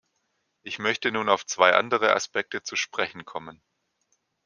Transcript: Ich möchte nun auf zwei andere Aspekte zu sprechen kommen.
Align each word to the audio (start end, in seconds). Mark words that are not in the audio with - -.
Ich 0.63 0.79
möchte 0.79 1.11
nun 1.11 1.29
auf 1.29 1.45
zwei 1.45 1.75
andere 1.75 2.15
Aspekte 2.15 2.63
zu 2.63 2.75
sprechen 2.75 3.23
kommen. 3.23 3.61